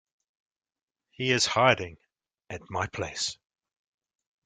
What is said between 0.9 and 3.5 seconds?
He is hiding at my place.